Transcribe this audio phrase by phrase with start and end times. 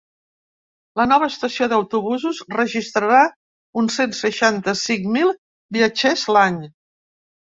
[0.99, 3.19] La nova estació d’autobusos registrarà
[3.81, 5.33] uns cent seixanta-cinc mil
[5.79, 6.57] viatgers l’any.